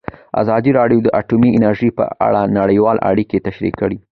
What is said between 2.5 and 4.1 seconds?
نړیوالې اړیکې تشریح کړي.